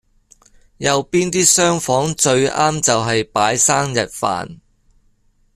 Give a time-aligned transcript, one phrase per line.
[0.77, 4.57] 右邊啲廂房最啱就喺擺生日飯